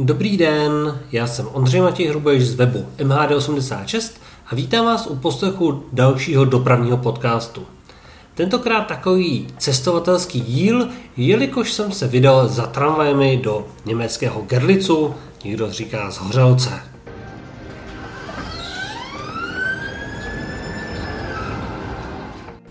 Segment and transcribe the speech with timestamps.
[0.00, 4.10] Dobrý den, já jsem Ondřej Matěj Hrubeš z webu MHD86
[4.46, 7.62] a vítám vás u poslechu dalšího dopravního podcastu.
[8.34, 15.14] Tentokrát takový cestovatelský díl, jelikož jsem se vydal za tramvajemi do německého Gerlicu,
[15.44, 16.70] někdo říká z Hořelce.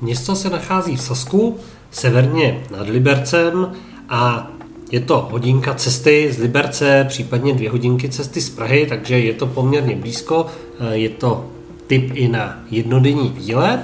[0.00, 1.56] Město se nachází v Sasku,
[1.90, 3.72] severně nad Libercem
[4.08, 4.50] a
[4.90, 9.46] je to hodinka cesty z Liberce, případně dvě hodinky cesty z Prahy, takže je to
[9.46, 10.46] poměrně blízko.
[10.80, 11.44] Eh, je to
[11.86, 13.80] typ i na jednodenní výlet.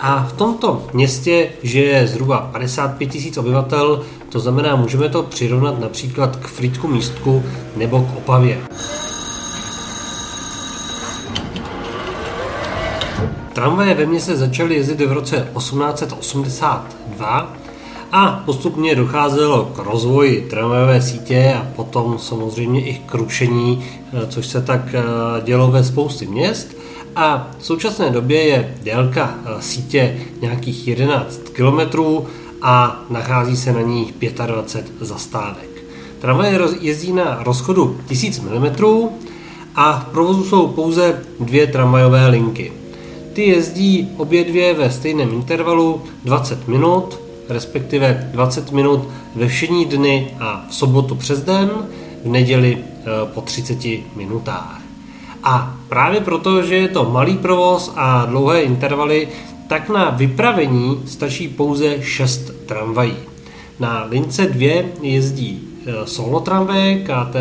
[0.00, 6.36] A v tomto městě žije zhruba 55 tisíc obyvatel, to znamená, můžeme to přirovnat například
[6.36, 7.42] k Frýdku místku
[7.76, 8.58] nebo k Opavě.
[13.52, 17.56] Tramvaje ve městě začaly jezdit v roce 1882
[18.12, 24.46] a postupně docházelo k rozvoji tramvajové sítě a potom samozřejmě i k rušení, eh, což
[24.46, 25.02] se tak eh,
[25.44, 26.76] dělo ve spoustě měst.
[27.16, 32.00] A v současné době je délka eh, sítě nějakých 11 km
[32.62, 34.14] a nachází se na ní
[34.46, 35.84] 25 zastávek.
[36.20, 38.66] Tramvaje jezdí na rozchodu 1000 mm
[39.74, 42.72] a v provozu jsou pouze dvě tramvajové linky.
[43.32, 50.30] Ty jezdí obě dvě ve stejném intervalu 20 minut respektive 20 minut ve všední dny
[50.40, 51.70] a v sobotu přes den,
[52.24, 53.78] v neděli eh, po 30
[54.16, 54.82] minutách.
[55.42, 59.28] A právě proto, že je to malý provoz a dlouhé intervaly,
[59.68, 63.16] tak na vypravení stačí pouze 6 tramvají.
[63.80, 67.36] Na lince 2 jezdí eh, solo tramvaje KT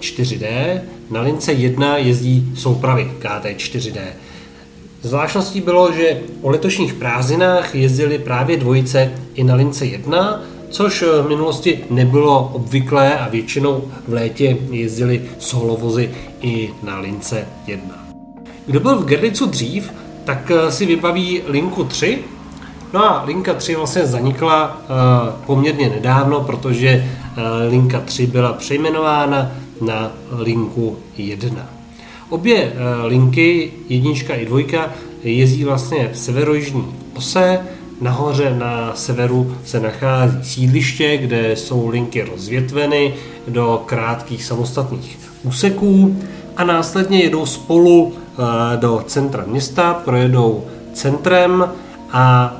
[0.00, 4.00] 4D, na lince 1 jezdí soupravy KT 4D.
[5.04, 11.28] Zvláštností bylo, že o letošních prázdninách jezdili právě dvojice i na lince 1, což v
[11.28, 16.10] minulosti nebylo obvyklé a většinou v létě jezdili solovozy
[16.40, 18.06] i na lince 1.
[18.66, 19.92] Kdo byl v Gerlicu dřív,
[20.24, 22.18] tak eh, si vybaví linku 3.
[22.92, 24.86] No a linka 3 vlastně zanikla eh,
[25.46, 31.73] poměrně nedávno, protože eh, linka 3 byla přejmenována na linku 1.
[32.34, 32.72] Obě
[33.04, 36.84] linky, jednička i dvojka, jezdí vlastně v severojižní
[37.16, 37.60] ose,
[38.00, 43.14] Nahoře na severu se nachází sídliště, kde jsou linky rozvětveny
[43.48, 46.16] do krátkých samostatných úseků
[46.56, 51.68] a následně jedou spolu eh, do centra města, projedou centrem
[52.12, 52.56] a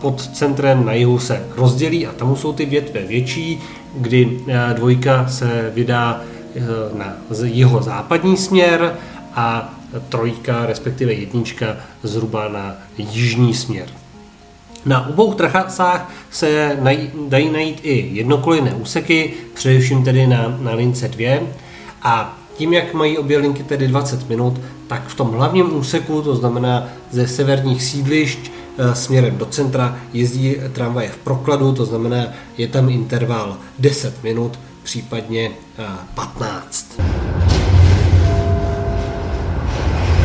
[0.00, 3.60] pod centrem na jihu se rozdělí a tam jsou ty větve větší,
[3.94, 6.20] kdy eh, dvojka se vydá
[6.56, 6.60] eh,
[6.98, 8.96] na jeho západní směr
[9.34, 9.74] a
[10.08, 13.86] trojka, respektive jednička, zhruba na jižní směr.
[14.84, 16.78] Na obou trasách se
[17.28, 21.40] dají najít i jednokolejné úseky, především tedy na, na lince 2
[22.02, 26.36] a tím, jak mají obě linky tedy 20 minut, tak v tom hlavním úseku, to
[26.36, 28.38] znamená ze severních sídlišť
[28.78, 32.26] eh, směrem do centra, jezdí tramvaje v prokladu, to znamená,
[32.58, 35.50] je tam interval 10 minut, případně
[36.14, 37.11] 15.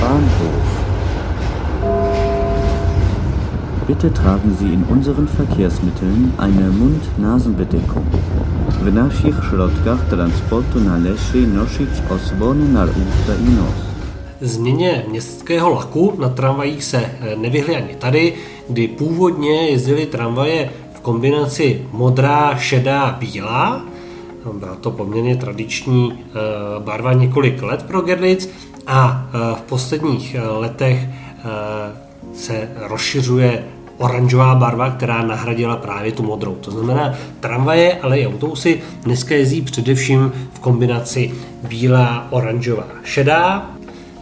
[0.07, 0.67] Bahnhof
[3.87, 8.07] Bitte tragen Sie in unseren Verkehrsmitteln eine Mund-Nasen-Bedeckung.
[8.83, 13.77] W naszych środkach transportu należy nosić osłony na usta i nos.
[14.41, 18.33] Změně městského laku na tramvajích se eh, nevyhly ani tady,
[18.69, 23.85] kdy původně jezdily tramvaje v kombinaci modrá, šedá, bílá.
[24.53, 26.33] Byla to poměrně tradiční eh,
[26.79, 28.49] barva několik let pro Gerlitz
[28.87, 30.99] a eh, v posledních letech
[32.33, 33.63] se rozšiřuje
[33.97, 36.55] oranžová barva, která nahradila právě tu modrou.
[36.55, 41.31] To znamená, tramvaje, ale i autobusy dneska jezdí především v kombinaci
[41.67, 43.69] bílá, oranžová, šedá.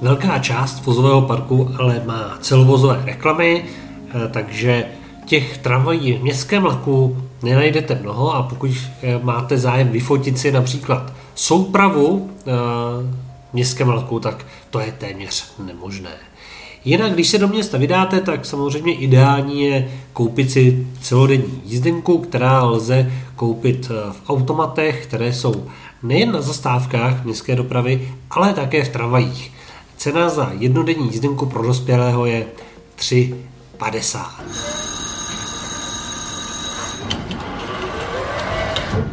[0.02, 3.66] Velká část vozového parku ale má celovozové reklamy,
[4.32, 4.86] takže
[5.26, 8.70] těch tramvají v městském vlaku nenajdete mnoho a pokud
[9.24, 12.30] máte zájem vyfotit si například soupravu
[13.56, 16.12] městském vlaku, tak to je téměř nemožné.
[16.86, 22.64] Jinak, když se do města vydáte, tak samozřejmě ideální je koupit si celodenní jízdenku, která
[22.64, 25.66] lze koupit eh, v automatech, které jsou
[26.04, 29.52] nejen na zastávkách městské dopravy, ale také v tramvajích.
[29.98, 32.46] Cena za jednodenní jízdenku pro dospělého je
[32.98, 34.26] 3,50.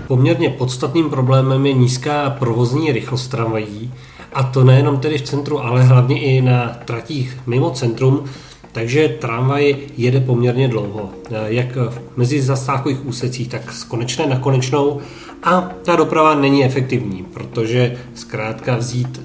[0.06, 3.92] Poměrně podstatným problémem je nízká provozní rychlost tramvají,
[4.34, 8.24] a to nejenom tedy v centru, ale hlavně i na tratích mimo centrum,
[8.72, 11.10] takže tramvaj jede poměrně dlouho,
[11.46, 15.00] jak v mezi zastávkových úsecích, tak z konečné na konečnou
[15.42, 19.20] A ta doprava není efektivní, protože zkrátka vzít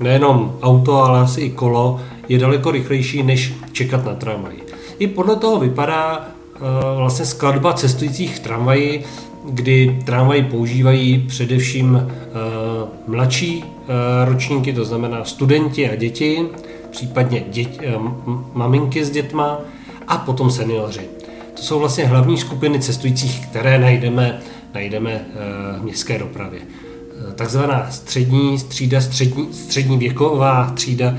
[0.00, 4.56] nejenom auto, ale asi i kolo je daleko rychlejší, než čekat na tramvaj.
[4.98, 6.28] I podle toho vypadá
[6.96, 9.00] vlastně skladba cestujících tramvají,
[9.48, 13.68] kdy tramvaj používají především uh, mladší uh,
[14.24, 16.46] ročníky, to znamená studenti a děti,
[16.90, 17.44] případně
[17.96, 18.10] uh,
[18.52, 19.58] maminky s dětma
[20.08, 21.08] a potom seniori.
[21.54, 24.40] To jsou vlastně hlavní skupiny cestujících, které najdeme,
[24.74, 25.24] najdeme
[25.78, 26.60] v městské dopravě.
[27.34, 31.14] Takzvaná střední střída, střední, střední věková třída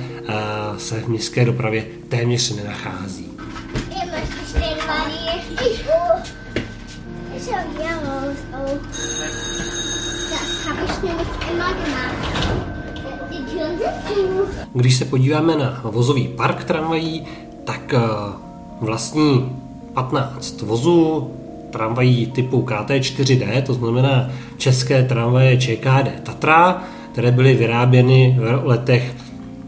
[0.77, 3.36] se v městské dopravě téměř nenachází.
[14.73, 17.25] Když se podíváme na vozový park tramvají,
[17.65, 17.99] tak eh,
[18.81, 19.55] vlastní
[19.93, 21.31] 15 vozů,
[21.71, 29.15] tramvají typu KT4D, to znamená české tramvaje ČKD Tatra, které byly vyráběny v letech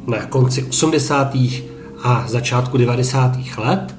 [0.08, 1.36] na konci 80.
[2.04, 3.32] a začátku 90.
[3.58, 3.96] let.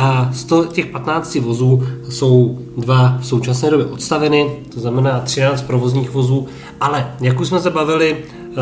[0.00, 5.62] A z toho, těch 15 vozů jsou dva v současné době odstaveny, to znamená 13
[5.62, 6.46] provozních vozů,
[6.80, 8.54] ale jak už jsme se bavili, eh,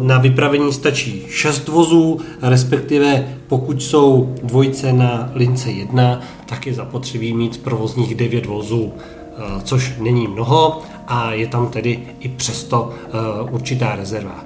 [0.00, 7.32] na vypravení stačí 6 vozů, respektive pokud jsou dvojice na lince 1, tak je zapotřebí
[7.32, 13.10] mít provozních 9 vozů, eh, což není mnoho a je tam tedy i přesto eh,
[13.50, 14.44] určitá rezerva.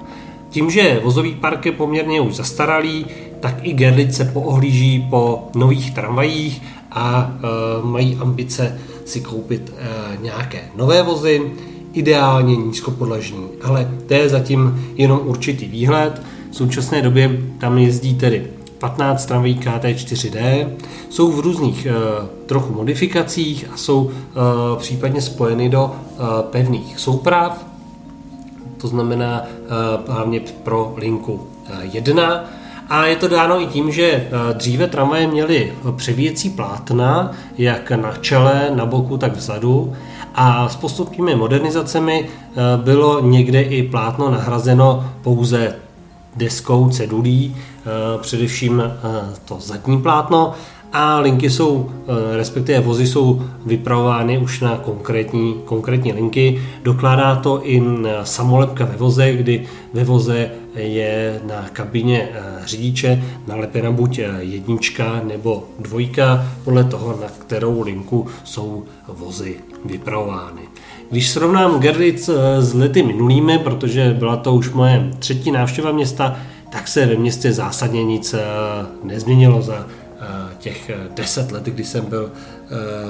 [0.50, 3.06] Tím, že vozový park je poměrně už zastaralý,
[3.40, 10.16] tak i Gerlitz se poohlíží po nových tramvajích a e, mají ambice si koupit e,
[10.22, 11.52] nějaké nové vozy,
[11.92, 16.22] ideálně nízkopodlažní, ale to je zatím jenom určitý výhled.
[16.50, 18.46] V současné době tam jezdí tedy
[18.78, 20.68] 15 tramvají KT4D,
[21.10, 21.92] jsou v různých e,
[22.46, 27.66] trochu modifikacích a jsou e, případně spojeny do e, pevných souprav,
[28.80, 31.46] to znamená e, hlavně pro linku
[31.82, 32.44] 1
[32.90, 38.16] a je to dáno i tím, že eh, dříve tramvaje měly převíjecí plátna, jak na
[38.16, 39.92] čele, na boku, tak vzadu.
[40.34, 45.76] A s postupnými modernizacemi eh, bylo někde i plátno nahrazeno pouze
[46.36, 47.88] deskou, cedulí, eh,
[48.18, 48.82] především
[49.44, 50.54] to zadní plátno
[50.92, 51.90] a linky jsou,
[52.36, 56.62] respektive vozy jsou vypravovány už na konkrétní, konkrétní linky.
[56.82, 57.82] Dokládá to i
[58.22, 65.20] samolepka ve voze, kdy ve voze je na kabině eh, řidiče nalepena buď eh, jednička
[65.24, 70.62] nebo dvojka, podle toho, na kterou linku jsou vozy vypravovány.
[71.10, 76.36] Když srovnám Gerlitz eh, s lety minulými, protože byla to už moje třetí návštěva města,
[76.72, 78.34] tak se ve městě zásadně nic
[79.04, 79.86] nezměnilo za
[80.60, 82.32] těch deset let, kdy jsem byl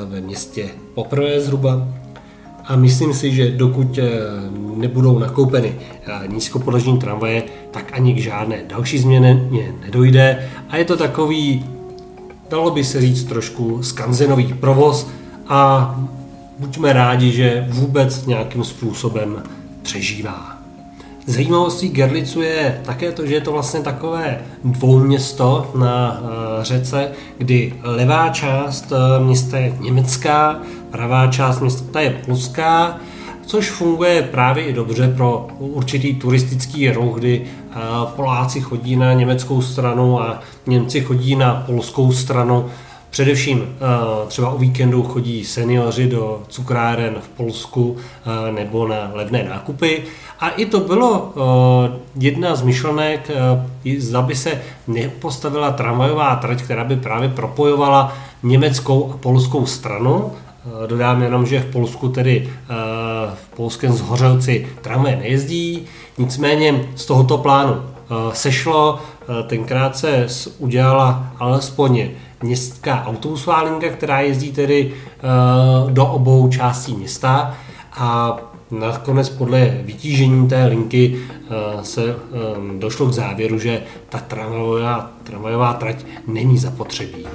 [0.08, 1.88] ve městě poprvé zhruba.
[2.70, 4.10] A myslím si, že dokud eh,
[4.76, 5.74] nebudou nakoupeny
[6.06, 9.48] eh, nízkopodlažní tramvaje, tak ani k žádné další změně
[9.84, 10.50] nedojde.
[10.68, 11.66] A je to takový,
[12.50, 15.08] dalo by se říct, trošku skanzenový provoz.
[15.48, 15.94] A
[16.58, 19.42] buďme rádi, že vůbec nějakým způsobem
[19.82, 20.59] přežívá.
[21.30, 27.74] Zajímavostí Gerlicu je také to, že je to vlastně takové dvouměsto na eh, řece, kdy
[27.82, 30.60] levá část města je německá,
[30.90, 32.96] pravá část města je polská,
[33.46, 37.76] což funguje právě i dobře pro určitý turistický ruch, kdy eh,
[38.16, 42.70] Poláci chodí na německou stranu a Němci chodí na polskou stranu.
[43.10, 43.76] Především eh,
[44.26, 50.02] třeba o víkendu chodí seniori do cukráren v Polsku eh, nebo na levné nákupy.
[50.40, 51.32] A i to bylo
[52.14, 53.30] jedna z myšlenek,
[53.98, 60.32] zda by se nepostavila tramvajová trať, která by právě propojovala německou a polskou stranu
[60.66, 62.74] Eh, dodám jenom, že v Polsku tedy eh,
[63.34, 65.86] v polském zhořelci tramvaje nejezdí,
[66.18, 68.98] nicméně z tohoto plánu eh, sešlo,
[69.46, 70.26] tenkrát se
[70.58, 72.08] udělala alespoň
[72.42, 74.94] městská autobusová linka, která jezdí tedy
[75.88, 77.54] do obou částí města
[77.92, 78.38] a
[78.70, 81.16] nakonec podle vytížení té linky
[81.82, 82.16] se
[82.78, 87.26] došlo k závěru, že ta tramvajová, tramvajová trať není zapotřebí.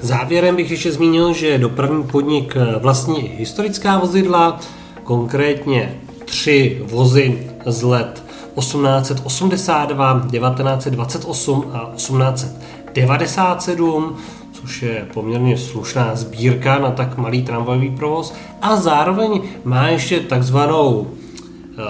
[0.00, 4.60] Závěrem bych ještě zmínil, že dopravní podnik vlastní historická vozidla,
[5.06, 8.24] konkrétně tři vozy z let
[8.58, 14.16] 1882, 1928 a 1897,
[14.52, 18.34] což je poměrně slušná sbírka na tak malý tramvajový provoz.
[18.62, 21.06] A zároveň má ještě takzvanou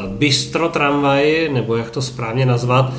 [0.08, 2.92] Bistro tramvaj, nebo jak to správně nazvat,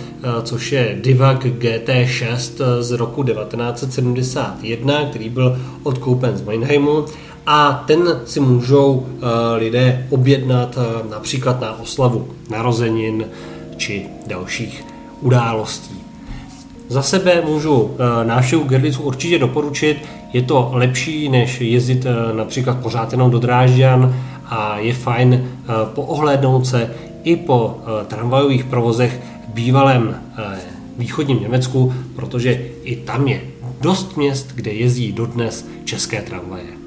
[0.43, 7.05] což je Divak GT6 z roku 1971, který byl odkoupen z Meinheimu
[7.49, 9.05] a ten si můžou
[9.55, 10.77] lidé objednat
[11.09, 13.25] například na oslavu narozenin
[13.77, 14.85] či dalších
[15.21, 15.95] událostí.
[16.89, 17.91] Za sebe můžu
[18.23, 19.97] návštěvu Gerlicu určitě doporučit,
[20.33, 25.49] je to lepší, než jezdit například pořád jenom do Drážďan a je fajn
[25.93, 26.91] poohlédnout se
[27.23, 27.77] i po
[28.07, 30.15] tramvajových provozech v bývalém
[30.97, 33.41] východním Německu, protože i tam je
[33.81, 36.86] dost měst, kde jezdí dodnes české tramvaje.